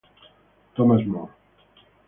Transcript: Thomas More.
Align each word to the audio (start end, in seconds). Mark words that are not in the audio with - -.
Thomas 0.73 1.05
More. 1.05 1.29